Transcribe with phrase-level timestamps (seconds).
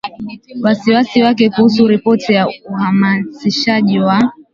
[0.63, 4.33] wasiwasi wake kuhusu ripoti ya uhamasishaji wa